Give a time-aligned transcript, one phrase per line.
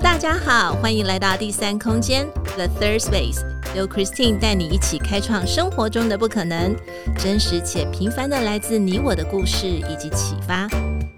[0.00, 2.24] 大家好，欢迎来到第三空间
[2.54, 6.76] The Third Space，由 Christine 带你一起开创生活中的不可能，
[7.18, 10.68] 真实且平凡的来自你我的故事以及启发，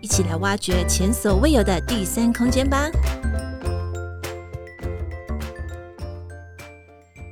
[0.00, 2.90] 一起来挖掘前所未有的第三空间吧。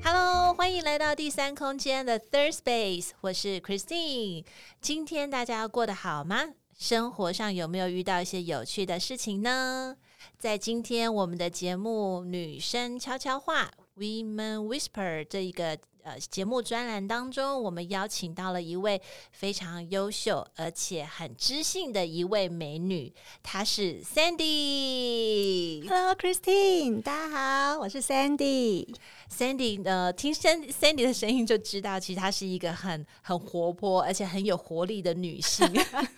[0.05, 4.45] Hello，欢迎来到第三空间 The Third Space，我是 Christine。
[4.83, 6.41] 今天大家过得好吗？
[6.79, 9.97] 生活上有没有遇到一些有趣的事情呢？
[10.37, 19.01] 在今天我们的节目《女生悄悄话》（Women Whisper） 这一个呃节目专栏当中，我们邀请到了一位
[19.33, 25.89] 非常优秀而且很知性的一位美女，她是 Sandy。
[25.89, 28.95] Hello，Christine，大家好，我是 Sandy。
[29.29, 35.69] Sandy，呃，听 Sandy 的声音就知道，其实她是一个很很活泼而且很有活力的女性。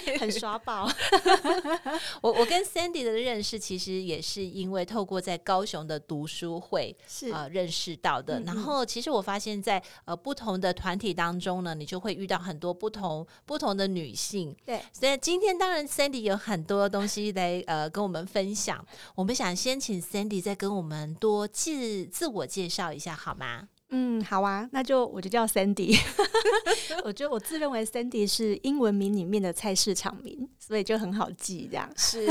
[0.00, 0.88] 对， 很刷爆。
[2.22, 8.40] 我我跟 Sandy 的认识，其实也是因为透过在高雄的读书会是啊、呃、认识到的。
[8.40, 14.54] 然后，其实我发现在，在呃不同的团体当中呢，你就会遇到很多不同不同的女性。
[14.64, 18.84] 对，所以今天当然 Sandy 有很多东西来呃跟我们分享。
[19.14, 23.68] 我们想先请 Sandy 再跟我们多自自我介绍一下，好吗？
[23.96, 25.96] 嗯，好啊，那就我就叫 Sandy。
[27.04, 32.26] 我觉得我自认为 Sandy 是英文名里面的菜市场名，所以就很好记，这样是。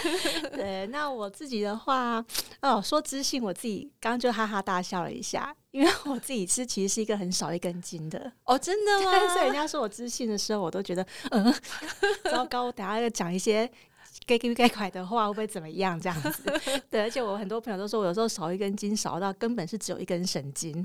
[0.52, 2.22] 对，那我自己的话，
[2.60, 8.30] 哦，说知性，我自己刚刚就哈哈大笑了一下，因为我自己是其实是一个很少一根筋的。
[8.44, 9.28] 哦，真的吗？
[9.32, 11.54] 所以人家说我知性的时候，我都觉得，嗯，
[12.30, 13.70] 糟糕，我等下要讲一些。
[14.26, 15.98] 该给不该快的话会不会怎么样？
[16.00, 16.42] 这样子，
[16.90, 20.84] 对，而且我很多朋友都说，我有时候少一根筋，少到根本是只有一根神经。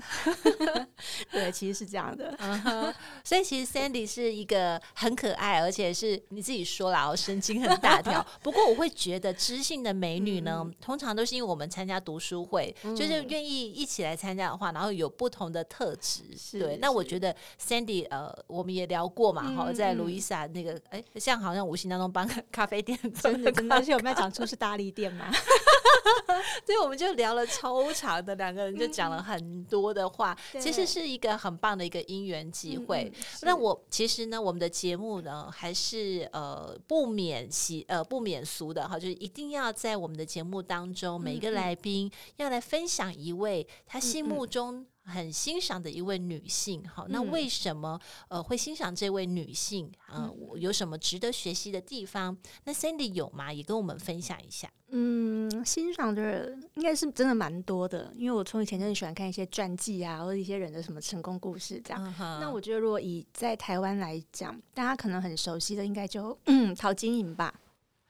[1.32, 2.38] 对，其实是这样的。
[2.38, 2.94] Uh -huh.
[3.24, 8.24] 所以其实 Sandy 是一个很可爱，而且是你自己说了，我神经很大条。
[8.44, 16.22] 不过我会觉得知性的美女呢，嗯、通常都是因为我们参加读书会，嗯、就是愿意一起来参加的话，然后有不同的特质。
[16.60, 22.96] 对，那我觉得 Sandy 呃，我们也聊过嘛，哈、嗯，在路易莎那个，哎，像好像无形当中帮咖啡店。
[23.36, 25.32] 真的，真的， 而且我们要讲出是大力店嘛，
[26.66, 33.12] 所以我们就聊了超长的，两个人就讲了很多的话，嗯、其实是一个很棒的一个因缘机会。
[33.16, 44.86] 嗯、那我其实呢，我们的节目呢，还是呃不免习呃不免俗的哈，就是一定要在我们的节目当中，每一个来宾要来分享一位他心目中。
[45.04, 50.58] 很欣赏的一位女性，好，那为什么、嗯、呃会欣赏这位女性啊、呃？
[50.58, 52.38] 有什么值得学习的地方？
[52.66, 53.52] 那 Sandy 有吗？
[53.52, 54.70] 也跟我们分享一下。
[54.94, 62.14] 嗯，欣赏的人应该是真的蛮多的，因为我从以前就很喜欢看一些传记啊，或者一些人的什么成功故事这样。
[62.16, 62.40] Uh.
[62.42, 67.54] 那我觉得，如果以在台湾来讲，大家可能很熟悉的，应该就嗯陶晶莹吧。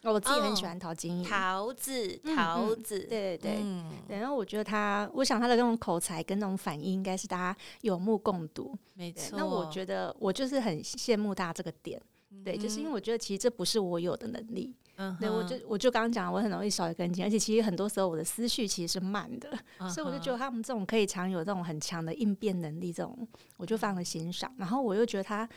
[0.04, 3.92] 我自己很喜欢陶晶莹，桃子，桃子，嗯嗯、对对对、嗯。
[4.10, 8.76] 然后我觉得他，我想他的那种口才跟那种反应，应该是大家有目共睹。
[8.96, 9.38] 没错。
[9.38, 12.02] 那我觉得我就是很羡慕他这个点、
[12.32, 14.76] 嗯，对，就是因为我觉得其实这不是我有的能力。
[14.96, 15.16] 嗯。
[15.20, 24.52] 对，我就我就刚刚讲，我很容易少一根筋，而且其实很多时候我的思绪其实是慢的，嗯、所以我就觉得他们这种可以常有这种很强的应变能力，这种我就非常的欣赏。
[24.58, 25.48] 然后我又觉得他。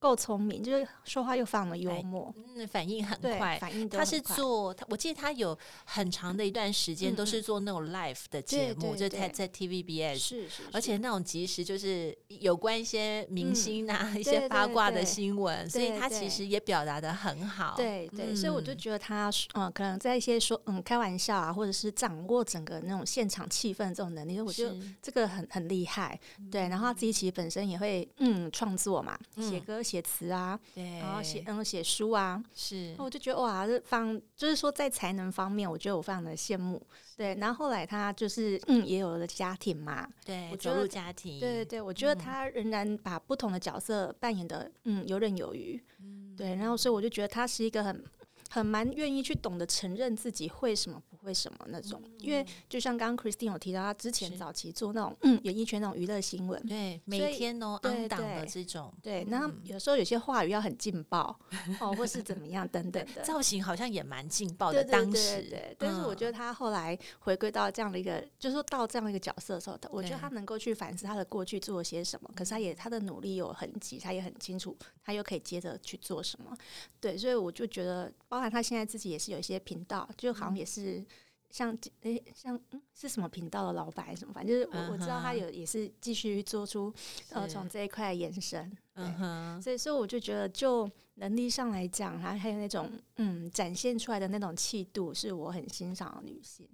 [0.00, 26.16] 够聪明，就是说话又非常的幽默，嗯，反应很快，反应他是做，我记得他有很长的一段时间都是做那种 live 的节目，就在在 TVBS，是是，是，而且那种即时就是有关一些明星啊、嗯、一些八卦的新闻，所以他其实也表达的很好，对对，对，所以我就觉得他嗯，可能在一些说嗯开玩笑啊，或者是掌握整个那种现场气氛这种能力，我觉得这个很很厉害，
[26.52, 29.82] 对，然后他自己其实本身也会嗯创作嘛，写歌。
[29.88, 36.80] 写词啊，对，然后写嗯写书啊，是，我就觉得哇，这方就是说在才能方面，我觉得我非常的羡慕。
[37.16, 48.04] 对，然后后来他就是嗯也有了家庭嘛，对，我走入家庭，对对对，我觉得他仍然把不同的角色扮演的嗯游刃有余，嗯，对，然后所以我就觉得他是一个很
[48.50, 51.02] 很蛮愿意去懂得承认自己会什么。
[51.28, 52.02] 为什么那种？
[52.20, 61.38] 因为就像刚刚 Christine 有提到，他之前早期做那种嗯演艺圈那种娱乐新闻，对，每天哦对档的这种，对，那有时候有些话语要很劲爆
[61.80, 64.82] 哦，或是怎么样等等的， 造型好像也蛮劲爆的。
[64.84, 74.74] 当时，对，但是我觉得他后来回归到这样的一个，就是说到这样的一个角色的时候，我觉得他能够去反思他的过去做了些什么，可是他也他的努力有痕迹，他也很清楚
[75.04, 76.56] 他又可以接着去做什么。
[76.98, 81.04] 对，所以我就觉得，包含他现在自己也是有一些频道，就好像也是。
[81.50, 84.32] 像诶、欸，像嗯，是什么频道的老板什么？
[84.34, 86.92] 反正就是我我知道他有也是继续做出
[87.30, 89.62] 呃从这一块延伸，嗯哼。
[89.62, 96.68] 所以说我就觉得就能力上来讲，然后还有那种嗯展现出来的那种气度，是我很欣赏的女性。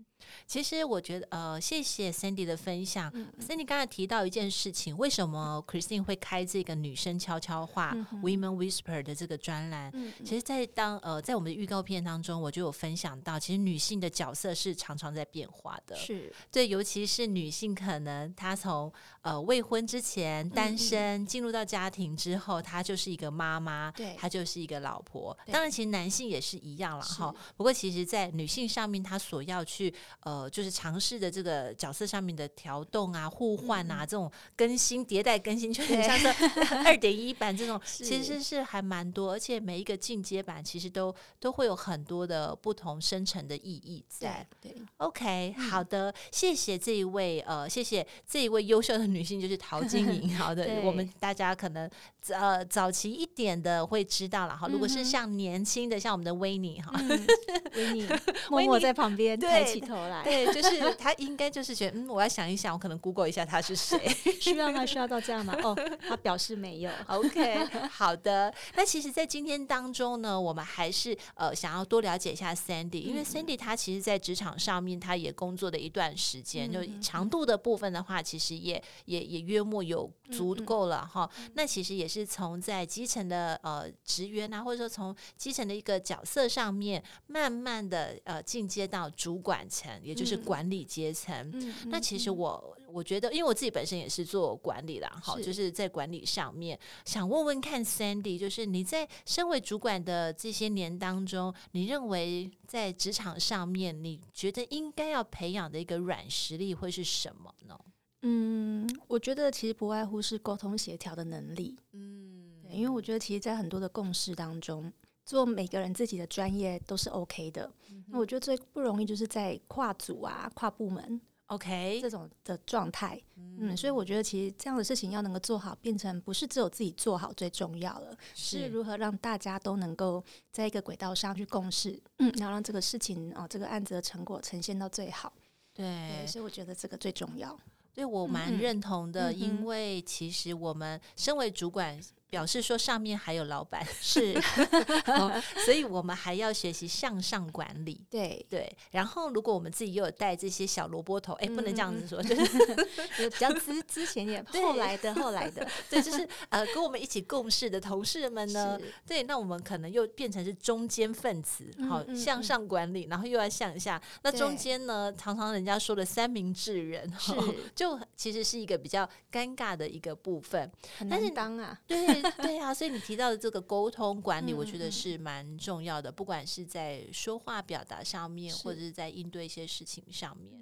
[0.46, 3.10] 其实我觉得，呃，谢谢 Sandy 的分享。
[3.12, 9.90] 嗯嗯、Sandy 刚才提到一件事情，为什么 Christine 会开这个女生悄悄话、嗯、（Women Whisper） 的这个专栏？
[9.92, 15.94] 嗯嗯、其实，在当呃，在我们的预告片当中，我就有分享到，其实女性的角色是常常在变化的。
[15.94, 25.36] 是对，尤其是女性，可能她从呃未婚之前单身，进、入到家庭之后，她就是一个妈妈，对，她就是一个老婆。
[25.46, 27.32] 当然，其实男性也是一样了哈。
[27.56, 29.94] 不过，其实，在女性上面，她所要去
[30.24, 36.26] 呃，就是尝试的这个角色上面的调动啊、互换啊、嗯、这种更新、迭代、更新，就很像是
[36.84, 44.44] 二点一版这种，其实是还蛮多，而且每一个进阶版其实都都会有很多的不同深层的意义在。
[44.60, 50.34] 对，对，OK，好的，谢谢这一位呃，谢谢这一位优秀的女性，就是陶晶莹。
[50.36, 51.88] 好的，我们大家可能
[52.30, 54.66] 呃早期一点的会知道了哈。
[54.68, 56.92] 如果是像年轻的，像我们的维尼哈，
[57.76, 58.06] 维尼
[58.50, 60.22] 默默在旁边抬起头来。
[60.22, 63.98] 对，就是他应该就是觉得，嗯，我要想一想，我可能 Google 一下他是谁，
[64.40, 64.84] 需要吗？
[64.86, 65.54] 需要到这样吗？
[65.62, 65.76] 哦，
[66.08, 66.90] 他表示没有。
[67.06, 68.52] OK，好的。
[68.74, 81.28] 那其实，在今天当中呢，我们还是呃想要多了解一下 Sandy，因为 Sandy 他其实，在职场上面，他也工作了一段时间，嗯、就长度的部分的话，其实也也也约莫有足够了哈。
[81.36, 91.50] 嗯嗯，那其实也是从在基层的呃职员啊，或者说从基层的一个角色上面，慢慢的呃进阶到主管层，也就是管理阶层。
[91.54, 107.78] 嗯、那其实我我觉得，因为我自己本身也是做管理啦，哈，就是在管理上面，想问问看 Sandy，就是你在身为主管的这些年当中，你认为在职场上面，你觉得应该要培养的一个软实力会是什么呢？
[108.26, 111.76] 嗯，我觉得其实不外乎是沟通协调的能力。
[111.92, 114.92] 嗯，因为我觉得其实，在很多的共识当中。
[115.26, 117.72] 做每个人自己的专业都是 OK 的，
[118.08, 130.22] 那、我觉得最不容易就是在跨组啊、跨部门 OK 这种的状态，嗯，嗯，所以我觉得其实这样的事情要能够做好，变成不是只有自己做好最重要了，是，是如何让大家都能够
[130.52, 135.32] 在一个轨道上去共事，嗯，然后让这个事情哦，这个案子的成果呈现到最好，
[135.72, 137.58] 对，对，所以我觉得这个最重要，
[137.94, 141.98] 对我蛮认同的，嗯、因为其实我们身为主管。
[142.34, 144.34] 表示说上面还有老板 是、
[145.06, 148.00] 哦，所以我们还要学习向上管理。
[148.10, 148.44] 对。
[148.50, 167.32] 对，然后如果我们自己又有带这些小萝卜头，哎，不能这样子说，嗯、就是 比较之之前也对后来的后来的，对，就是呃跟我们一起共事的同事们呢，是对，那我们可能又变成是中间分子，好、嗯、向上管理，然后又要向下，那中间呢，常常人家说的三明治人，是
[167.74, 170.70] 就其实是一个比较尴尬的一个部分，
[171.10, 172.22] 但是当啊，对。
[172.38, 180.52] 对啊，所以你提到的这个沟通管理，我觉得是蛮重要的，不管是在说话表达上面，或者是在应对一些事情上面。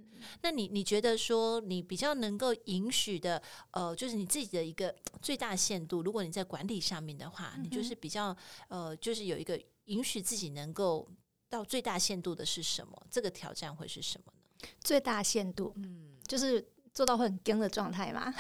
[0.40, 3.42] 那你你觉得说你比较能够允许的，
[3.72, 8.36] 呃，就是你自己的一个最大限度，如果你在管理上面的话，你就是比较
[8.68, 11.08] 呃，就是有一个允许自己能够
[11.48, 13.06] 到最大限度的是什么？
[13.10, 14.68] 这个挑战会是什么呢？
[14.80, 16.66] 最大限度，嗯，就是。
[16.92, 18.32] 做到会很惊的状态吗？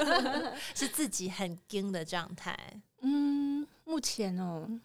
[0.74, 2.56] 是自己很惊的状态。
[3.00, 4.80] 嗯，目前哦，嗯，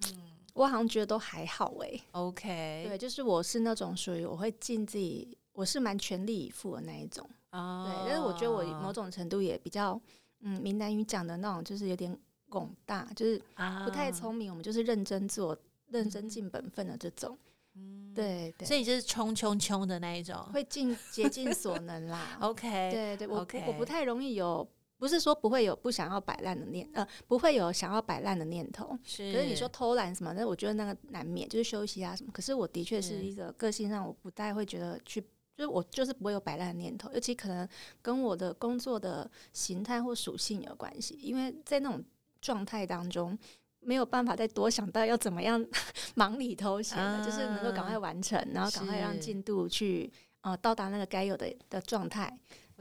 [0.54, 2.00] 我好像觉得都还好哎。
[2.12, 7.28] OK，对，就是我是那种属于我会尽自己，我是蛮全力以赴的那一种。
[7.52, 10.00] 哦，对，但是我觉得我某种程度也比较，
[10.42, 12.18] 嗯，闽南语讲的那种，就是有点
[12.50, 13.42] 广大，就是
[13.84, 14.50] 不太聪明。
[14.50, 15.58] 我们就是认真做，
[15.88, 17.38] 认真尽本分的这种。
[17.76, 22.38] 嗯，对对，所以就是冲冲冲的那一种，会尽竭尽所能啦。
[22.42, 23.66] OK，对对，我 Okay.
[23.66, 28.98] 我不太容易有，不是说不会有不想要摆烂的念，呃，不会有想要摆烂的念头。
[29.04, 32.32] 是，可是你说偷懒什么，那我觉得那个难免，就是休息啊什么。
[32.34, 35.22] 可是我的确是一个个性上，我不太会觉得去，
[35.56, 37.66] 就是我就是不会有摆烂的念头，尤其可能
[38.02, 42.04] 跟我的工作的形态或属性有关系，因为在那种
[42.42, 43.38] 状态当中。
[43.82, 45.64] 没有办法再多想到要怎么样
[46.16, 50.12] 忙里偷闲了，啊、就是能够赶快完成，然后赶快让进度去
[50.42, 52.32] 呃到达那个该有的的状态。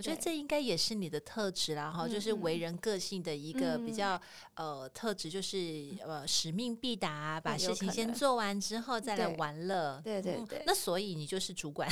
[0.00, 4.18] 我觉得这应该也是你的特质啦，哈，就是为人个性的一个比较
[4.54, 10.00] 呃特质，就是呃使命必达，把事情先做完之后再来玩乐。
[10.02, 10.62] 对对对。
[10.64, 11.86] 那所以你就是主管，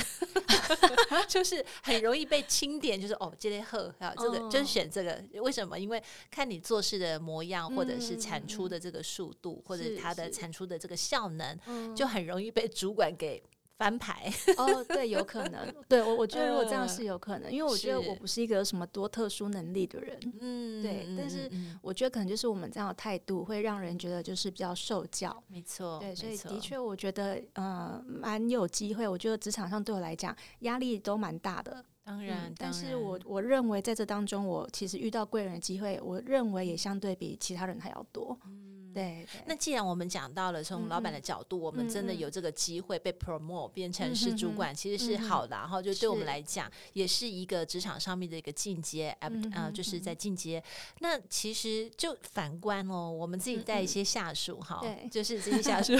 [1.29, 5.77] 就是很容易被钦点，就是哦，今天贺啊，这个就是选这个，为什么？
[5.79, 13.43] 因为看你做事的模样，或者是产出的这个速度，或者他的产出的这个效能，就很容易被主管给。
[13.79, 15.73] 翻牌哦，对，有可能。
[15.87, 20.19] 对我，我觉得如果这样是有可能，因为我觉得我不是一个有什么多特殊能力的人。
[20.41, 21.07] 嗯，对。
[21.17, 21.49] 但是
[21.81, 25.41] 我觉得可能就是我们这样的态度会让人觉得就是比较受教。
[25.47, 25.97] 没错。
[25.99, 29.07] 对，所以的确，我觉得呃蛮有机会。
[29.07, 31.83] 我觉得职场上对我来讲压力都蛮大的。
[32.03, 38.35] 当然，但是我我认为在这当中，我其实遇到贵人的机会，我认为也相对比其他人还要多。
[38.43, 38.51] 对，
[38.99, 45.55] 对，那既然我们讲到了从老板的角度，嗯、我们真的有这个机会被 promote 变成是主管，嗯、其实是好的。
[45.55, 50.59] 嗯、然后就对我们来讲，是也是一个职场上面的一个进阶，啊、嗯呃，就是在进阶。
[50.59, 55.93] 嗯、那其实就反观哦，我们自己带一些下属哈，就是这些下属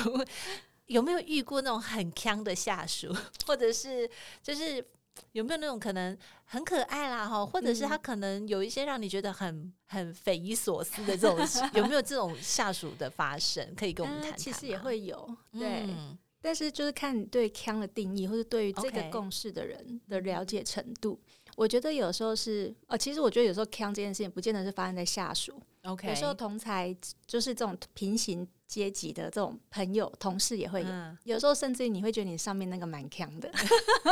[0.87, 3.15] 有没有遇过那种很强的下属，
[3.47, 4.09] 或者是
[4.43, 4.85] 就是。
[5.31, 13.73] 有没有那种可能很可爱啦哈，或者是他可能有一些让你觉得很很匪夷所思的这种，有没有这种下属的发生？
[13.75, 14.39] 可以跟我们谈谈。
[14.39, 21.19] 其实也会有，对，嗯、但是就是看你对“腔”的定义，或者对于这个共事的人的了解程度。
[21.55, 25.61] 我觉得有时候是，呃，其实我觉得有时候“腔”这件事情不见得是发生在下属。
[25.83, 26.95] OK，有时候同才
[27.25, 30.87] 就是这种平行阶级的这种朋友、同事也会有。
[30.89, 33.49] 嗯、有时候甚至于你会觉得你上面那个蛮强的。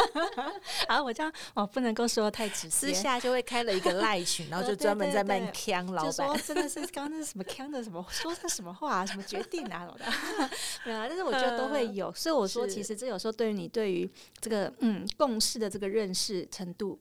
[0.88, 10.06] 啊，我这样我不能够说太直接， 私下就会开了一个赖群，然后就专门在卖强老板，就说真的是刚刚那是什么强的什么说的什么话、啊，什么决定啊什么的。
[10.86, 14.10] 对啊，但是我觉得都会有，所以我说其实这有时候对于你对于
[14.40, 16.98] 这个嗯共事的这个认识程度。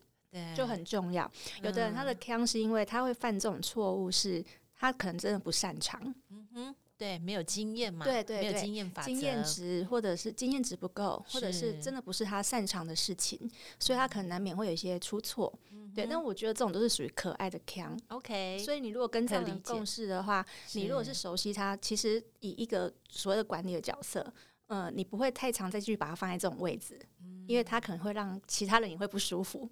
[0.55, 1.31] 就很重要。
[1.63, 6.01] 有的人他的腔是因为他会犯这种错误，是他可能真的不擅长。
[6.31, 13.39] 嗯哼，对，没有经验嘛，对对对，没有经验法，经验值或者是经验值不够，或者是真的不是他擅长的事情，
[13.79, 15.53] 所以他可能难免会有一些出错。
[15.95, 17.99] 对，但我觉得这种都是属于可爱的腔。
[18.09, 24.31] OK，所以你如果跟这种人共事的话，你如果是熟悉他，其实以一个所谓的管理的角色，
[24.67, 27.01] 嗯，你不会太常再去把他放在这种位置，
[27.47, 29.67] 因为他可能会让其他人也会不舒服。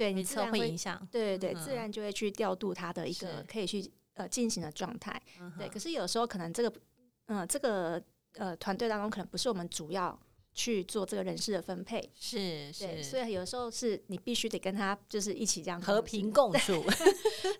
[0.00, 5.20] 对，你自然会影响，对对对，自然就会去调度他的一个可以去呃进行的状态。
[5.58, 6.72] 对，可是有时候可能这个
[7.26, 8.02] 嗯这个
[8.36, 10.18] 呃团队当中可能不是我们主要
[10.54, 16.82] 去做这个人事的分配，是是，所以有时候是你必须得跟他就是一起这样和平共处。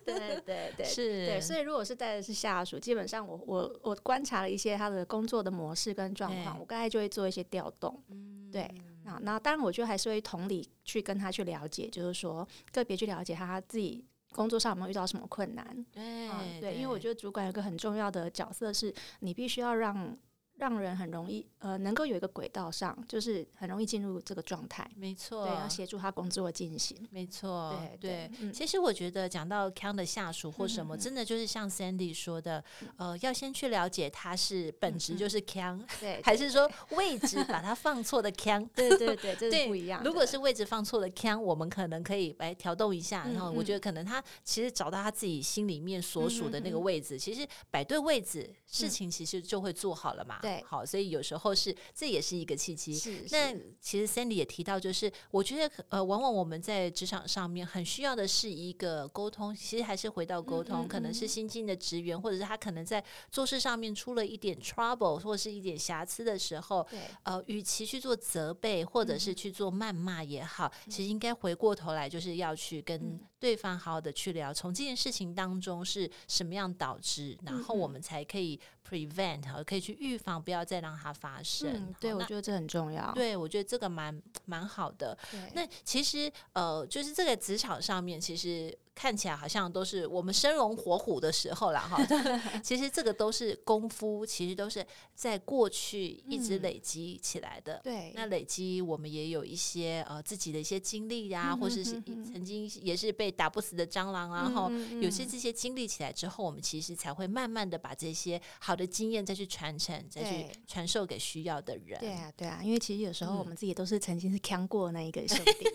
[0.03, 1.27] 对对 对，是。
[1.27, 8.03] 对，所以如果是带的是下属，基本上我我我观察了一些他的工作的模式跟状况，我大概就会做一些调动。
[8.51, 8.67] 对。
[9.03, 14.03] 那那当然，我觉得还是会同理去跟他去了解，就是说个别去了解他他自己
[14.33, 15.85] 工作上有没有遇到什么困难。
[15.91, 20.17] 对、嗯、对，因为我觉得主管有个很重要的角色，是你必须要让。
[20.61, 24.87] 让人很容易，呃，能够有一个轨道上，就是很容易进入这个状态。
[24.95, 26.95] 没错，对，要协助他工作进行。
[27.09, 28.31] 没错，对对。
[28.41, 32.63] 嗯、其实我觉得讲到锵的下属或什么，嗯、真的就是像 Sandy 说的，
[32.97, 38.69] 呃，要先去了解他是本质就是锵，对， 还是说位置把他放错的锵？
[38.75, 40.03] 对对对，这是不一样。
[40.03, 43.27] 如果是位置放错的锵，我们可能可以来调动一下。
[43.33, 50.37] 然后我觉得可能他其实找到他自己心里面所属的那个位置，其实摆对位置，事情其实就会做好了嘛。
[50.41, 52.93] 对，好，所以有时候是这也是一个契机。
[52.93, 59.55] 是，那其实 Sandy 也提到，就是我觉得呃，往往我们在职场上面很需要的是一个沟通。
[59.55, 66.85] 其实还是回到沟通，可能是新进的职员，或者是他可能在做事上面出了一点 trouble，或是一点瑕疵的时候，
[67.23, 78.59] 呃，与其去做责备，或者是去做谩骂也好，其实应该回过头来，就是要去跟对方好好的去聊，从这件事情当中是什么样导致，然后我们才可以。
[78.91, 81.71] Prevent 可以去预防，不要再让它发生。
[81.73, 83.09] 嗯、对，我觉得这很重要。
[83.13, 85.17] 对，我觉得这个蛮蛮好的。
[85.31, 88.77] 对那其实呃，就是这个职场上面，其实。
[88.93, 91.97] 看起来好像都是我们生龙活虎的时候了哈，
[92.61, 97.75] 其实这个都是功夫，其实都是在过去一直累积起来的。
[97.75, 111.99] 嗯、对，那累积我们也有一些呃自己的一些经历呀、啊，嗯、哼哼或者是曾经也是被打不死的蟑螂啊，然后、嗯、有些这些经历起来之后，我们其实才会慢慢的把这些好的经验再去传承，再去传授给需要的人。
[111.99, 115.67] 对啊，对啊，因为其实有时候我们自己都是曾经是锵过那一个兄弟。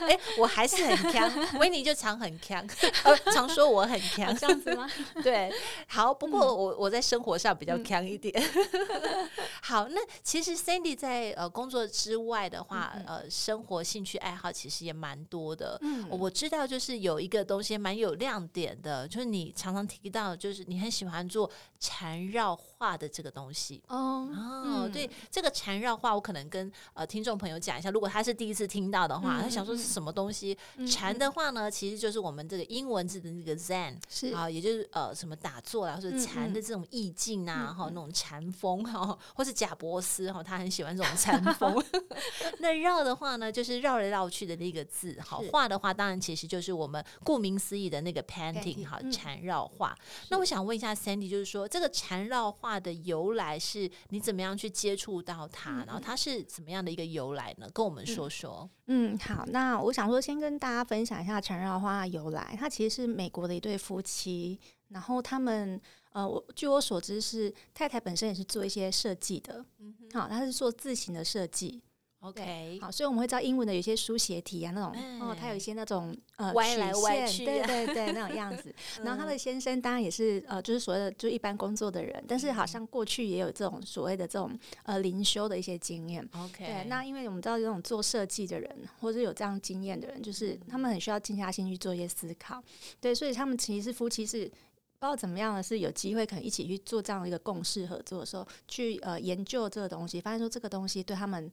[0.00, 2.38] 哎、欸，我还是很锵，维尼就常很
[2.74, 3.16] 锵。
[3.32, 4.88] 常说我很强，这样子吗？
[5.22, 5.52] 对，
[5.86, 8.34] 好，不过我我在生活上比较强一点。
[8.34, 9.30] 嗯、
[9.62, 15.78] 好，那其实 Sandy 在呃工作之外的话，嗯、呃，生活兴趣爱好其实也蛮多的。
[15.82, 21.50] 嗯，我知道就是有一个东西蛮有亮点的，就是你常常提到，就是你很喜欢做
[21.80, 22.54] 缠绕
[22.84, 23.82] 画的这个东西。
[23.88, 30.56] 哦哦，对，这个缠绕画，我可能跟呃听众朋友讲一下，如果他是第一次听到的话，他想说是什么东西？
[30.86, 41.82] 缠的话呢，其实就是我们这个英文字的那个 Zen，是啊，也就是呃什么打坐啊，或者禅的这种意境啊，哈，那种禅风哈，或是贾伯斯哈，他很喜欢这种禅风。
[42.60, 45.18] 那绕的话呢，就是绕来绕去的那个字。
[45.24, 49.96] 好，画的话，当然其实就是我们顾名思义的那个 painting 哈，缠绕画。
[50.28, 57.68] 那我想问一下 Sandy，就是说这个缠绕画的由来是你怎么样去接触到它，然后它是怎么样的一个由来呢？
[57.72, 58.68] 跟我们说说。
[58.86, 62.56] 嗯，好，那我想说先跟大家分享一下缠绕花的由来。
[62.58, 65.80] 它其实是美国的一对夫妻，然后他们。
[66.14, 71.82] 呃，我据我所知是太太本身也是做一些设计的，嗯，好，她是做字形的设计
[72.24, 78.74] ，OK，好，所以我们会知道英文的有些书写体啊，那种、嗯、哦，它有一些那种呃歪来歪 去，对对对，那种样子。
[79.04, 84.50] 然后他的先生当然也是呃，就是所谓的就一般工作的人，但是好像过去也有这种所谓的这种
[84.84, 86.64] 呃灵修的一些经验，OK。
[86.64, 92.62] 对，那因为我们知道这种做设计的人或者有这样经验的人，就是他们很需要静下心去做一些思考，
[93.00, 94.50] 对，所以他们其实是夫妻是。
[94.96, 101.50] 不知道怎么样的是有机会可能一起去做这样的一个共事合作的时候，去呃研究这个东西，发现说这个东西对他们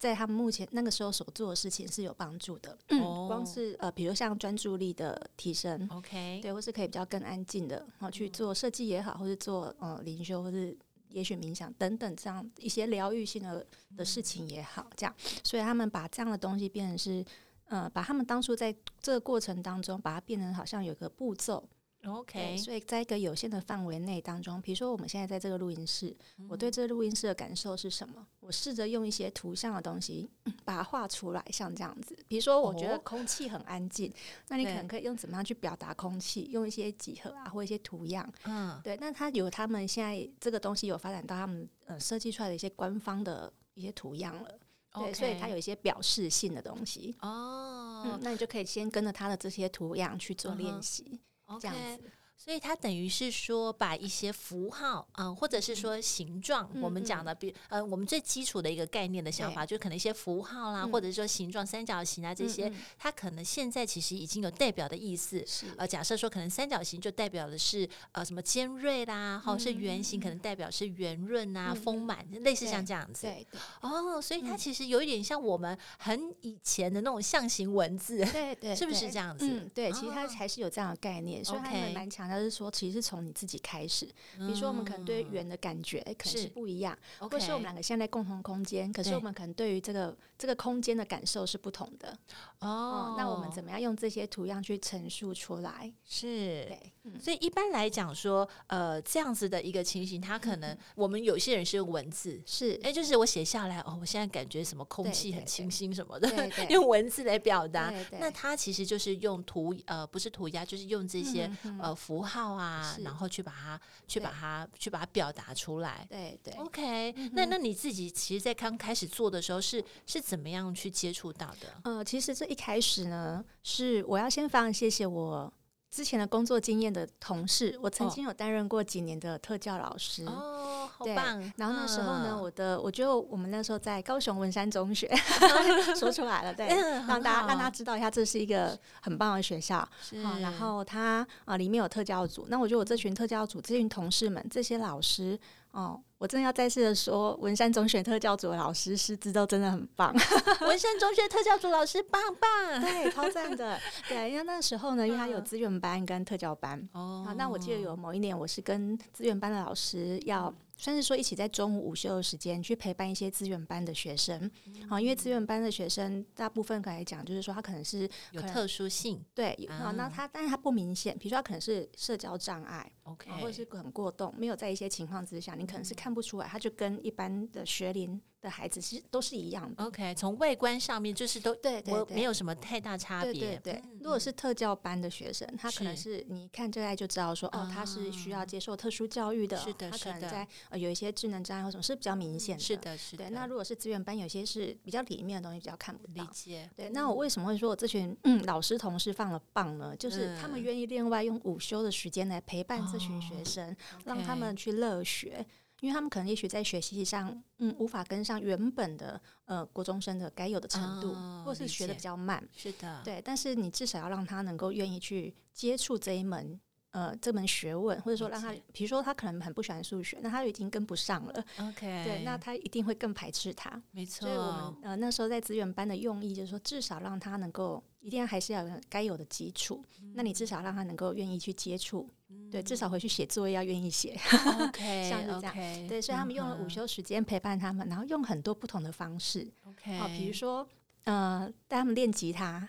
[0.00, 2.76] 在他们目前那个时候所做的事情是有帮助的。
[2.88, 10.74] 嗯，光是呃，比如像专注力的提升，OK，对，或是可以比较更安静的，然后去做设计也好，或是做呃灵修，或是
[11.10, 15.14] 也许冥想等等这样一些疗愈性的的事情也好，这样，
[15.44, 17.22] 所以他们把这样的东西变成是
[17.66, 21.68] 呃，把他们当初在这个过程当中，把它变成好像有个步骤。
[22.06, 28.26] OK，所以在一个有限的范围内当中，比如说我们现在在这个录音室，嗯、我对这个录音室的感受是什么？
[28.40, 30.26] 我试着用一些图像的东西
[30.64, 32.16] 把它画出来，像这样子。
[32.26, 34.14] 比如说，我觉得空气很安静，哦、
[34.48, 36.48] 那你可能可以用怎么样去表达空气？
[36.50, 38.26] 用一些几何啊，或一些图样。
[38.44, 38.96] 嗯，对。
[38.96, 44.58] 那它有他们现在这个东西有发展到他们呃设计出来的一些官方的一些图样了。
[44.94, 47.14] 对，Okay 所以它有一些表示性的东西。
[47.20, 51.04] 哦、嗯，那你就可以先跟着它的这些图样去做练习。
[51.12, 51.18] 嗯
[51.58, 52.19] 这样子。
[52.42, 65.44] 所以它等于是说，把一些符号，嗯，或者是说形状，我们讲的，比呃，我们最基础的一个概念的想法，就可能一些符号啦，或者说形状，三角形啊这些，它可能现在其实已经有代表的意思。
[65.46, 73.26] 是呃，假设说可能三角形就代表的是呃什么尖锐啦，或是圆形可能代表是圆润啊、丰满，类似像这样子。
[73.26, 73.60] 对对。
[73.82, 79.46] 哦，所以它其实有一点像我们很以前的那种象形文字，对对，是不是这样子？
[79.46, 82.29] 嗯，对，其实它还是有这样的概念，所以它还蛮强。
[82.30, 84.06] 他是说，其实是从你自己开始。
[84.38, 92.16] 比如说，我们可能对圆的感觉可能是不一样，或者是我们两个现在共同空间，可是我们可能对于这个这个空间的感受是不同的。
[92.60, 95.92] 哦，那我们怎么样用这些图样去陈述出来？
[96.04, 96.92] 是，对。
[97.18, 106.28] 所以一般来讲说，呃，这样子的一个情形，它可能我们有些人是用文字，是，哎，就是我写下来，哦，我现在感觉什么空气很清新什么的，
[106.68, 107.92] 用文字来表达。
[108.18, 112.19] 那它其实就是用涂，呃，不是涂鸦，就是用这些呃符。
[112.20, 116.06] 符号啊，然后去把它，去把它，去把它表达出来。
[116.10, 117.12] 对对，OK。
[117.32, 121.80] 那那你自己其实，在刚开始做的时候，是是怎么样去接触到的？
[121.84, 125.50] 呃，其实这一开始呢，是我要先非常谢谢我
[125.90, 127.78] 之前的工作经验的同事。
[127.82, 130.26] 我曾经有担任过几年的特教老师。
[130.26, 130.79] 哦。
[131.00, 131.52] 好棒！
[131.56, 135.10] 然后那时候呢，我的我觉得我们那时候在高雄文山中学
[135.96, 136.66] 说出来了，对，
[137.08, 139.78] 让大家让大家知道一下，这是一个很棒的学校。
[140.22, 145.38] 好，然后他啊里面有特教组，那我觉得我这群特教组这群同事们这些老师
[145.70, 150.12] 哦，我真的要再次的说，文山中学特教组的老师师资都真的很棒。
[150.66, 153.78] 文山中学特教组老师棒棒，对，超赞的。
[154.08, 157.24] 对，因为那时候呢，因为他有资源班跟特教班哦。
[157.26, 160.52] 好，那我记得有某一年，我是跟资源班的老师要。
[160.80, 164.50] 算是说一起在中午午休的时间去陪伴一些资源班的学生，
[164.88, 183.82] 好，因为资源班的学生大部分来讲，就是说他可能是有特殊性，对，啊，那他但是他不明显，比如说他可能是社交障碍，OK，或者是很过动，没有在一些情况之下，你可能是看不出来，他就跟一般的学龄的孩子其实都是一样的，OK，从外观上面就是都对，我没有什么太大差别，对对。
[184.00, 193.24] 如果是特教班的学生，他可能是你看这爱就知道说，哦，他是需要接受特殊教育的，是的，他可能在呃有一些智能障碍或什么是比较明显的，是的，是的。
[193.24, 196.24] 对，那如果是资源班，有些是比较里面的东西比较看不到。
[196.24, 196.68] 理解。
[196.74, 199.94] 对，那我为什么会说我这群嗯老师同事放了棒呢？
[199.96, 205.44] 就是他们愿意另外用午休的时间来陪伴这群学生，让他们去乐学。
[205.80, 212.42] 因为他们可能也许在学习上，嗯，无法跟上原本的呃国中生的该有的程度，哦、或是学的比较慢。
[212.54, 213.20] 是的，对。
[213.24, 221.44] 但是你至少要让他能够愿意去接触这一门呃这门学问，或者说让他，比如说他可能很不喜欢数学，那他就已经跟不上了。
[221.58, 223.82] OK，对，那他一定会更排斥他。
[223.90, 224.26] 没错。
[224.26, 229.84] 所以我们呃那时候在资源班的用意就是说，至少让他能够一定要还是要有该有的基础。
[230.02, 232.08] 嗯、那你至少让他能够愿意去接触。
[232.50, 234.16] 对，至少回去写作业要愿意写
[234.60, 235.54] ，OK， 像是这样。
[235.54, 240.68] Okay, 对，所以他们用了午休时间陪伴他们，然后用很多不同的方式，OK，好，比如说，
[241.04, 242.68] 呃，带他们练吉他。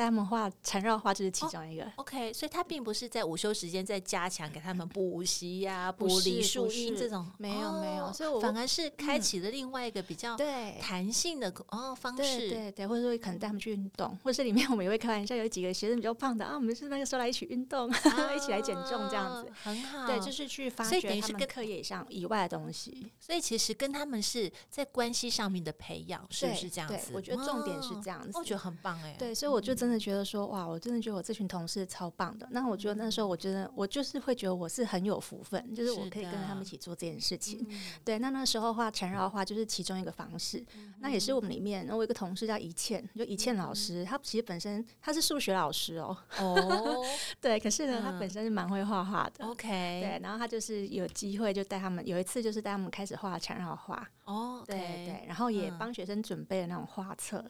[0.00, 1.84] 带他们画缠绕画，就是其中一个。
[1.84, 17.90] Oh, OK，所以他并不是在午休时间在加强给他们补习呀、补理数音这种，没有没有，所以我反而是开启了另外一个比较对弹性的哦方式，对对对，或者说可能带他们去运动，或者是里面 我们也会开玩笑，有几个学生比较胖的啊，我们是那个时候来一起运动，
[18.34, 20.06] 一起来减重这样子，很好。
[20.06, 23.12] 对，就是去发掘他们课业上以外的东西。
[23.18, 27.12] 所以其实跟他们是在关系上面的培养，是不是这样子？
[27.12, 29.14] 我觉得重点是这样子，我觉得很棒哎。
[29.18, 30.60] 对，所以我就真的觉得说哇。
[30.70, 32.46] 我真的觉得我这群同事超棒的。
[32.52, 37.66] 那我觉得那时候，我觉得我就是会觉得我是很有福分，就是我可以跟他们一起做这件事情。
[38.04, 40.64] 对，那那时候画缠绕画就是其中一个方式。
[41.00, 46.16] 那也是我们里面，我有一个同事叫一倩，就一倩老师，她其实本身她是数学老师哦。
[46.38, 47.04] 哦，
[47.40, 49.44] 对，可是呢，她本身是蛮会画画的。
[49.44, 54.08] OK，对，然后她就是有机会就带他们，有一次就是带他们开始画缠绕画。
[54.30, 57.44] 哦，对对，然后也帮学生准备了那种画册。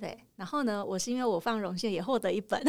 [0.00, 2.62] 对，然后呢，我是因为我放荣幸也获得一本，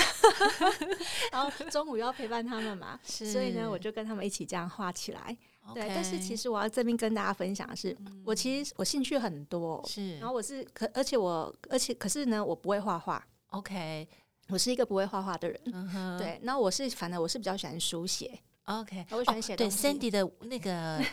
[1.32, 5.38] 然后中午要陪伴他们嘛， 是所以呢，我就跟他们一起这样画起来。
[5.74, 13.26] 对，但是其实我要这边跟大家分享的是，嗯、我其实我兴趣很多，是，然后我是可，而且我，而且可是呢，我不会画画。
[13.48, 14.08] OK，
[14.50, 15.60] 我是一个不会画画的人。
[16.18, 18.40] 对，那我是反正我是比较喜欢书写。
[18.66, 19.58] OK，我喜欢写。
[19.58, 21.04] 对，Sandy 的那个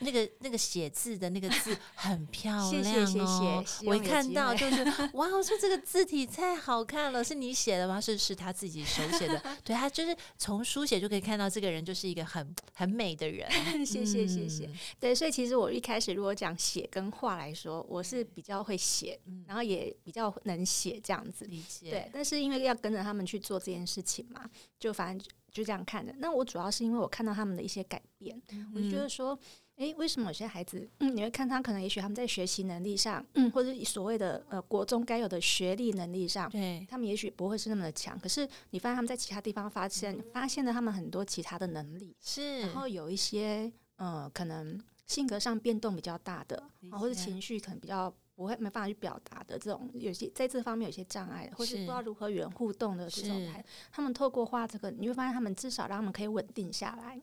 [0.00, 2.70] 那个那个写字的那个字 很漂亮哦。
[2.70, 7.98] 谢谢谢谢，我一看到就是 哇，我说这个字体太好看了，是你写的吗？
[7.98, 9.42] 是是他自己手写的。
[9.64, 13.50] 对，他就是从书写就可以看到这个人就是一个很很美的人。
[13.86, 14.68] 谢谢谢谢。
[15.00, 21.46] 对，所以其实我一开始如果讲写跟画来说，我是比较会写，然后也比较能写这样子。
[21.46, 21.90] 理解。
[21.90, 24.44] 对，但是因为要跟着他们去做这件事情嘛，
[24.78, 25.26] 就反正。
[25.50, 26.14] 就这样看的。
[26.18, 29.38] 那我主要是因为我看到他们的一些改变，嗯、我就觉得说，
[29.76, 38.18] 诶、欸，为什么有些孩子，嗯，你会看他可能也许他们在学习能力上，嗯，或者所谓的呃国中该有的学历能力上，对，他们也许不会是那么的强。
[38.18, 48.12] 可是你发现他们在其他地方发现，嗯、发现了他们很多其他的能力，是，然后有一些呃可能性格上变动比较大的，解或者情绪可能比较。
[48.38, 53.52] 不会没办法去表达的这种，有些在这方面有些障碍，或是不知道如何与人互动的这种，
[53.90, 57.20] 他们透过画这个，你会发现他们至少让他们可以稳定下来。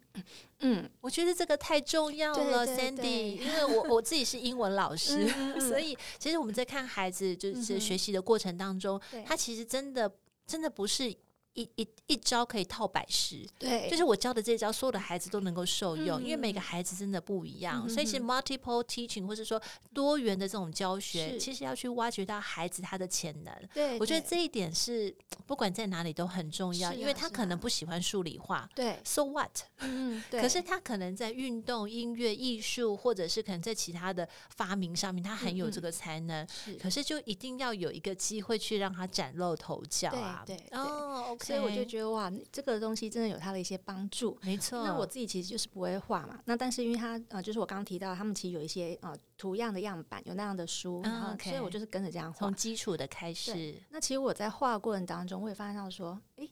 [0.60, 5.25] 嗯，我觉得这个太重要了，Sandy，因为我我自己是英文老师，
[5.58, 10.13] 所以其实我们在看孩子就是学习的过程当中，他其实真的
[10.45, 11.15] 真的不是。
[11.56, 19.62] 一一一招可以套百十，对，就是我教的这招，所有的孩子都能够受用，嗯、因为每个孩子真的不一样，嗯、所以是 multiple teaching 或者说
[19.94, 23.54] 多元的这种教学，其实要去挖掘到孩子他的潜能。
[23.74, 25.15] 对，我觉得这一点是
[25.46, 29.52] 不管在哪里都很重要，啊、因为他可能不喜欢数理化，对，so what？
[29.80, 30.41] 嗯， 对。
[30.41, 36.44] 可是他可能在运动、音乐、艺术，或者是可能在其他的发明上面，他很有这个才能。
[36.44, 40.44] 嗯、是，可是就一定要有一个机会去让他崭露头角啊！
[40.46, 41.44] 对，对，哦，OK。
[41.47, 44.38] 所以我就觉得哇，这个东西真的有它的一些帮助。
[44.41, 46.39] 没错，那我自己其实就是不会画嘛。
[46.45, 53.75] 那但是因为它呃，就是我刚刚提到，他们其实有一些呃图样的样板，有那样的书，然后所以我就是跟着这样画，从基础的开始。
[53.89, 56.49] 那其实我在画过程当中，我也发现到说，诶，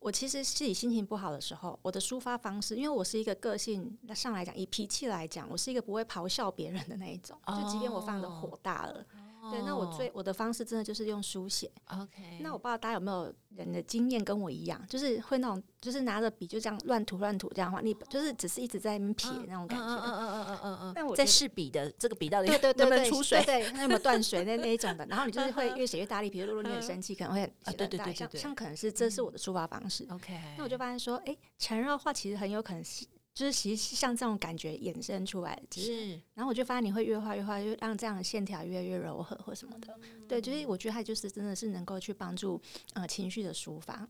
[0.00, 9.04] 我其实自己心情不好的时候，我的抒发方式，因为我是一个个性那上来讲，以脾气来讲，我是一个不会咆哮别人的那一种，就即便我放的火大了。
[9.50, 11.70] 对，那我最我的方式真的就是用书写。
[11.86, 19.84] OK，那我不知道大家有没有人的经验跟我一样，就是会那种，就是拿着笔就这样乱涂乱涂这样画，你就是只是一直在那边撇那种感觉。
[19.84, 20.92] 嗯嗯嗯嗯嗯嗯。
[20.94, 23.42] 但我在试笔的这个笔到底对对对能不能出水？
[23.44, 25.06] 对，那有没有断水那那一种的？
[25.06, 30.06] 然后你就是会 越写越大力，比如如果你很生气，可能会写的大，像像可能是这是我的抒发方式。
[30.10, 33.06] OK，那我就发现说，哎，缠绕画其实很有可能是。
[33.36, 42.58] 就是其实像这种感觉衍生出来，是，然后我就发现你会越画越画，就让这样的线条越来越柔和或什么的，嗯、对，就是我觉得它就是真的是能够去帮助
[42.94, 44.08] 呃情绪的抒发，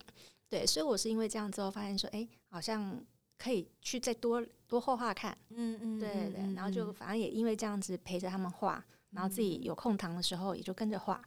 [0.48, 3.04] 对，所以我是因为这样之后发现说，哎、欸，好像
[3.36, 11.20] 可以去再多多画画看，嗯嗯，对对对，然后就反正也因为这样子陪着他们画，然后自己有空堂的时候也就跟着画，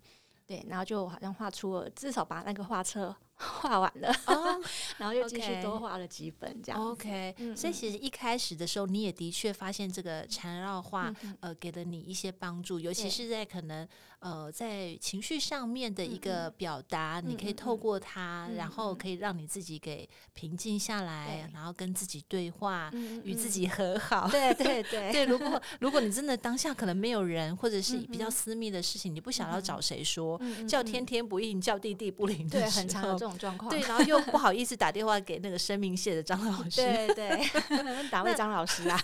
[0.48, 3.14] 对，然后就好像画出了至少把那个画册
[3.62, 4.60] 画完了，哦、
[4.98, 6.82] 然后又继续多画了几本这样。
[6.82, 13.88] OK，嗯嗯，所以其实一开始的时候，你也的确发现这个缠绕画，嗯、呃，给了你一些帮助，尤其是在可能。
[14.20, 24.28] 呃，在情绪上面的一个表达，嗯、你可以透过它，嗯、然后可以让你自己给平静下来，嗯、然后跟自己对话，嗯、与自己和好。
[24.30, 25.14] 对对对。
[25.14, 33.70] 对， 如果如果你真的当下可能没有人，或者是比较私密的事情，嗯、你不想要找谁说，嗯、叫天天不应，叫地地不灵，对，很常有这种状况。
[33.70, 37.50] 对，然后又不好意思打电话给那个生命线的张老师，对对，
[38.10, 39.00] 打位张老师啊，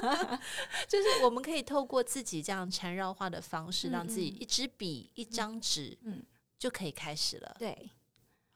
[0.86, 6.22] 就是我们可以透过自己这样缠绕画的方式，让自己一支笔、一张纸，嗯，
[6.58, 7.56] 就可以开始了。
[7.58, 7.90] 对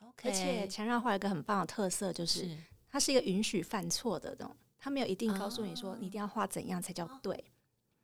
[0.00, 0.28] ，OK。
[0.28, 2.48] 而且缠绕画有一个很棒的特色，就是
[2.90, 7.44] 它是一个允许犯错的那种，它没有一定告诉你说你一定要画怎样才叫对，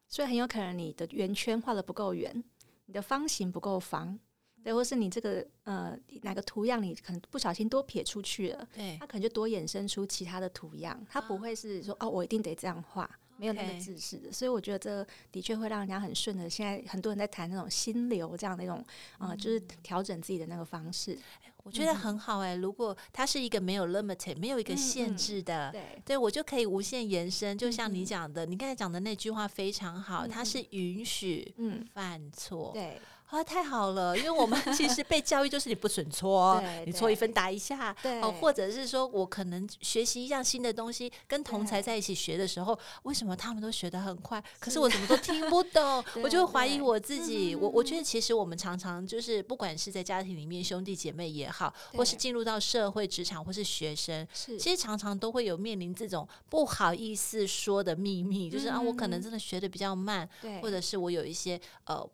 [0.09, 2.43] 所以很有可能你的圆圈画的不够圆，
[2.87, 4.19] 你的方形不够方，
[4.63, 13.11] 对，或是你这个呃哪个图样你可能不小心多撇出去了，对，它可能就多衍生出其他的图样，它不会是说哦我一定得这样画。
[13.37, 16.51] 没有那么自私的所以我觉得这的确会让人家很顺的。
[16.51, 18.85] 现在很多人在谈那种心流，这样的一种
[19.17, 21.19] 啊、就是调整自己的那个方式，
[21.63, 22.57] 我觉得很好哎、欸。
[22.57, 27.57] 如果它是一个没有 limited，没有一个限制的，嗯嗯对，对我就可以无限延伸。
[27.57, 31.55] 就像你讲的，嗯、你刚才讲的那句话非常好，嗯、它是允许
[31.95, 33.01] 犯错，嗯、对。
[33.31, 34.17] 啊，太好了！
[34.19, 46.05] 因为我们 其实被教育就是你不准错，你错一分打一下，哦，或者是说我可能学习一样新的东西，跟同才在一起学的时候，为什么他们都学得很快，可是我怎么都听不懂？
[46.25, 47.55] 我就会怀疑我自己。
[47.55, 60.29] 我我觉得其实我们常常就是，不管是在家庭里面兄弟姐妹也好，或是进入到社会职场或是学生，其实常常都会有面临这种不好意思说的秘密，就是啊，我可能真的学的比较慢，
[60.61, 62.05] 或者是我有一些呃。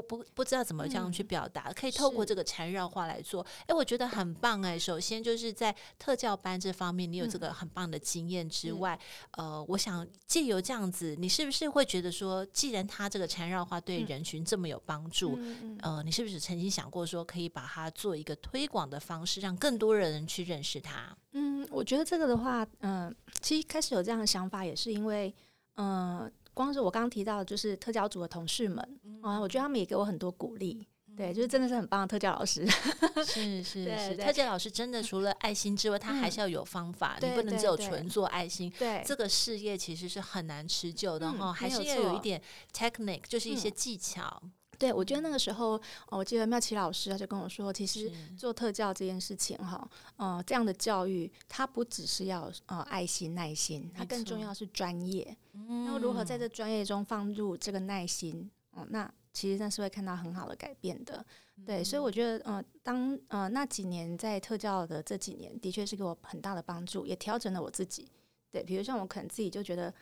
[0.00, 3.42] 不不不知道怎么这样去表达，嗯、可以透过这个缠绕画来做。
[3.42, 4.78] 哎是，我觉得很棒哎。
[4.78, 8.98] 首先就是在特教班这方面，你有这个很棒的经验之外，
[9.38, 21.16] 嗯、呃，我想借由这样子，你是不是会觉得说，既然他这个缠绕画对人群这么有帮助，嗯、呃，你是不是曾经想过说，可以把它做一个推广的方式，让更多人去认识它？
[21.32, 25.34] 嗯，我觉得这个的话，嗯、呃，其实开始有这样的想法，也是因为，
[25.76, 26.32] 嗯、呃。
[26.54, 28.78] 光是我刚刚提到的，就是特教组的同事们
[29.20, 30.86] 啊，我觉得他们也给我很多鼓励。
[31.16, 32.66] 对，就是真的是很棒的特教老师。
[33.24, 38.72] 是是 是，特教老师真的除了爱心之外，他还是要有方法，你不能只有纯做爱心。
[38.76, 44.42] 对，这个事业其实是很难持久的哈，还是要有一点 technique，就是一些技巧。
[44.78, 55.36] 对，我觉得那个时候，我记得妙琪老师他就跟我说，其实做特教这件事情哈，呃，这样的教育，它不只是要呃爱心耐心，它更重要是专业。
[55.52, 58.50] 那么如何在这专业中放入这个耐心？
[58.76, 61.24] 嗯，那其实那是会看到很好的改变的。
[61.64, 68.10] 对，所以我觉得，呃，当呃那几年在特教的这几年，的确是给我很大的帮助，也调整了我自己。
[68.50, 69.94] 对，比如像我可能自己就觉得，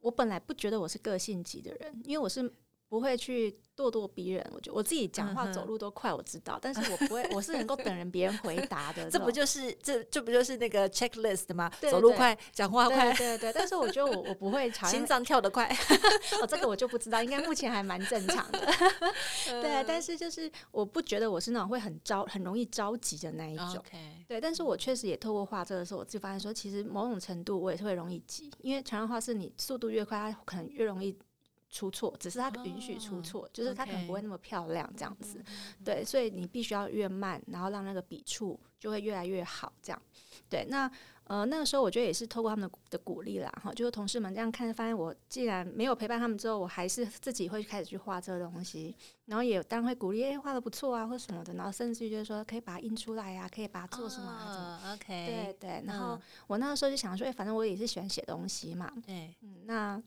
[0.00, 2.52] 我本来不觉得我是个性急的人，因为我是。
[2.92, 9.08] 不会去咄咄逼人，我觉得我自己讲话走路都快，我知道，但是我不会，我是能够等人别人回答的。
[9.08, 11.72] 这不就是这这不就是那个 checklist 吗？
[11.80, 13.50] 走路快，讲话快，对对。
[13.50, 15.66] 但是我觉得我我不会， 心脏跳得快。
[16.42, 18.60] 哦，这个我就不知道，应该目前还蛮正常的。
[19.46, 23.82] 对，但是就是我不觉得我是那种会很着很容易着急的那一种。
[24.28, 31.16] 对，但是我确实也透过画这个时候，我就发现说，其实某种程度我也是会容易急，因为常常画是你速度越快，它可能越容易。
[31.72, 35.42] 出错，只是他允许出错，oh, 就是他可能不会那么漂亮这样子.
[35.82, 40.02] 对，所以你必须要越慢，然后让那个笔触就会越来越好，这样，
[40.50, 40.88] 对，那
[41.24, 60.02] 呃那个时候我觉得也是透过他们的的鼓励啦，哈，就是同事们这样看，发现我既然没有陪伴他们之后，我还是自己会开始去画这个东西，然后也当然会鼓励，哎、欸，画的不错啊，或什么的，然后甚至于就是说可以把它印出来呀、啊，可以把它做什么啊，oh, OK，对对，然后我那个时候就想说，哎、欸，反正我也是喜欢写东西嘛，对，嗯，那。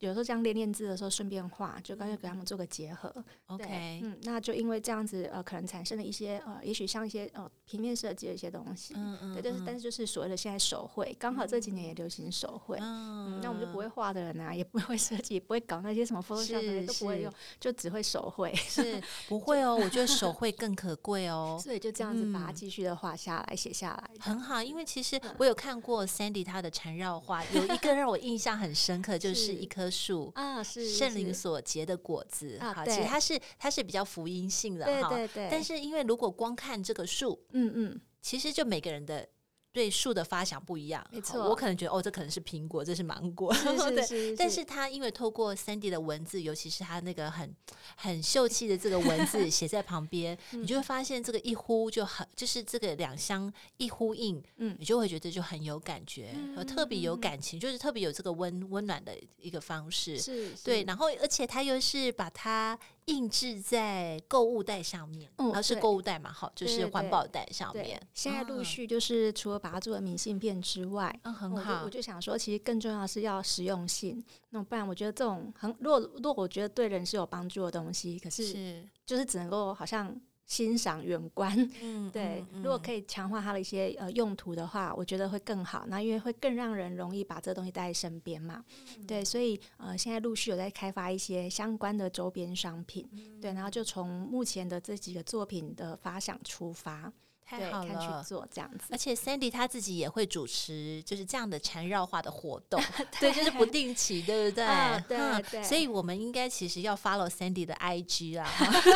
[0.00, 3.12] 有时候这样练练字的时候，顺便画，就干脆给他们做个结合。
[3.46, 8.94] OK，嗯，那就因为这样子，呃，可能产生了一些，呃，也许像一些，呃，平面设计的一些东西。
[8.96, 9.34] 嗯嗯。
[9.34, 12.78] 对，但是但是就是所谓的现在手绘，刚好这几年也流行手绘。
[12.80, 13.40] 嗯。
[13.42, 18.54] 那我们就不会画的人啊，也不会设计，也不会搞那些什么 Photoshop 都不会用，就只会手绘。
[18.54, 19.76] 是，不会哦。
[19.84, 21.58] 我觉得手绘更可贵哦。
[21.62, 24.10] 所以就这样子把它继续的画下来，写下来。
[24.18, 30.00] 很好，因为其实我有看过 Sandy 他的缠绕画，有一个让我印象很深刻，就是一棵。
[30.00, 35.48] 树啊，是圣灵所结的果子，啊，其实它是它是比较福音性的哈，对对对。
[35.50, 39.28] 但是因为如果光看这个树，嗯嗯，其实就每个人的
[39.72, 44.60] 对树的发想不一样，没错，我可能觉得哦，这可能是苹果，这是芒果， 是是是是是，但是。
[44.70, 47.52] 他因为透过 Sandy 的文字，尤其是他那个很
[47.96, 60.62] 很秀气的这个文字写在旁边， 你就会发现这个一呼就很，就是这个两相一呼应，嗯，你就会觉得就很有感觉，嗯、特别有感情，就是特别有这个温温暖的一个方式，是，是。
[60.62, 62.78] 对，然后而且他又是把它。
[63.06, 68.00] 印制在购物袋上面，然后是购物袋嘛，好，就是环保袋上面。
[68.14, 71.82] 现在陆续就是除了把它做成明信片之外，嗯，很好。
[71.84, 74.22] 我就想说，其实更重要的是要实用性。
[74.50, 80.14] 那不然，我觉得这种很，如果如果我觉得对人是有帮助的东西，可是就是只能够好像。
[80.50, 85.84] 欣赏远观， 嗯，对，嗯嗯、如果可以强化它的一些呃用途的话，我觉得会更好。
[85.86, 88.64] 那因为会更让人容易把这东西带在身边嘛，
[88.98, 97.12] 嗯、对，所以呃现在陆续有在开发一些相关的周边商品，嗯、对，然后就从目前的这几个作品的发想出发。
[97.50, 102.80] 太好了，去做这样子，而且 Sandy 他自己也会主持，就是这样的缠绕化的活动，
[103.18, 104.64] 对，就是不定期，对不对？
[104.64, 105.18] 哦、对
[105.50, 108.48] 对，所以我们应该其实要 follow Sandy 的 IG 啊。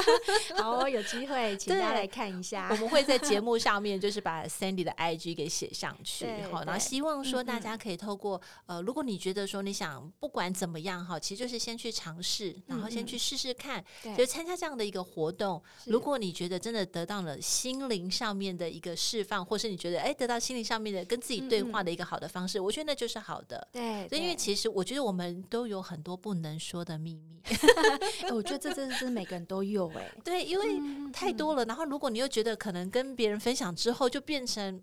[0.56, 13.84] 好，有机会请大家来看一下，我们会在节目上面就是把 Sandy 的 IG 给写上去，好，然后希望说大家可以透过呃，如果你觉得说你想不管怎么样哈，其实就是先去尝试，然后先去试试看，
[14.16, 15.60] 就参加这样的一个活动。
[15.86, 18.43] 如果你觉得真的得到了心灵上面。
[18.44, 23.66] 面的一个释放，或是你觉得哎，得到心灵上面的跟自己对话的一个好的方式，嗯、我觉得那就是好的。
[23.72, 27.40] 对，所以因为其实我觉得我们都有很多不能说的秘密。
[28.22, 30.10] 哎我觉得这真的是每个人都有哎。
[30.22, 31.64] 对，因为太多了。
[31.64, 34.82] 然后如果你又觉得可能跟别人分享之后，就变成。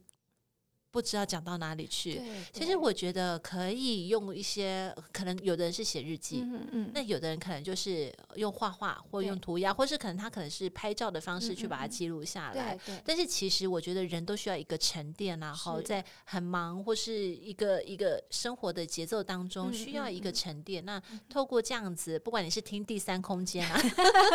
[0.92, 2.22] 不知道讲到哪里去。
[2.52, 12.78] 其实我觉得可以用一些，可能有的人是写日记，嗯嗯，那有的人可能就是用画画或用涂鸦，或是可能他可能是拍照的方式去把它记录下来。
[13.06, 20.84] 但是其实我觉得人都需要一个沉淀，然后在很忙或是一个一个生活的节奏当中需要一个沉淀。
[20.84, 23.82] 那透过这样子，不管你是听第三空间啊，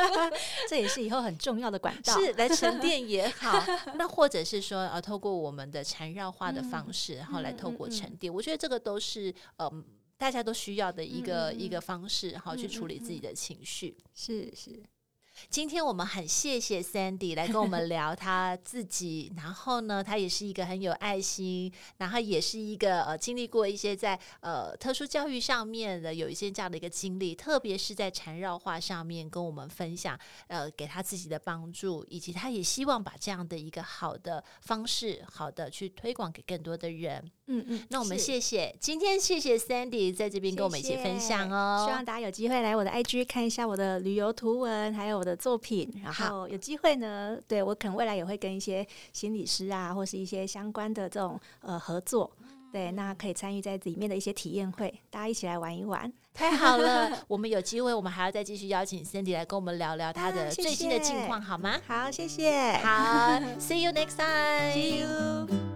[0.71, 3.63] 这也是以后很重要的管道，是来沉淀也好。
[3.97, 6.46] 那或者是说，呃，透过我们的缠绕画。
[6.51, 9.85] 的方式，然后来透过沉淀，我觉得这个都是嗯，
[10.17, 13.97] 大家都需要的一个一个方式，然后去处理自己的情绪。
[14.15, 14.83] 是是。
[15.49, 30.19] 今天我们很谢谢 Sandy 来跟我们聊他自己，然后呢，他也是一个很有爱心，然后也是一个呃经历过一些在呃特殊教育上面的有一些这样的一个经历，特别是在缠绕画上面跟我们分享
[30.49, 37.31] 呃给他自己的帮助，以及他也希望把这样的一个好的方式，好的去推广给更多的人。
[37.49, 52.31] 嗯嗯，那我们谢谢今天谢谢 Sandy 在这边跟我们一起分享哦，希望大家有机会来我的 IG 看一下我的旅游图文，还有我的作品，然后有机会呢，对我可能未来也会跟一些心理师啊，或是一些相关的这种呃合作，
[52.73, 57.11] 对，那可以参与在里面的一些体验会，大家一起来玩一玩，太好了。
[57.29, 61.81] 我们有机会，我们还要再继续邀请 Sandy 来跟我们聊聊她的最新的近况，啊、好吗？
[61.87, 62.73] 好，谢谢。
[62.79, 64.73] 好，See you next time。
[64.75, 65.76] See you。